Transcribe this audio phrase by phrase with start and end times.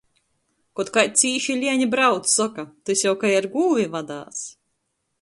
[0.79, 4.45] Kod kaids cīši lieni brauc, soka: "Tys jau kai ar gūvi vadās."